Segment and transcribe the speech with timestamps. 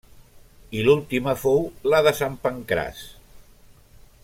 [0.77, 1.61] I l'última fou
[1.95, 3.05] la de Sant Pancraç.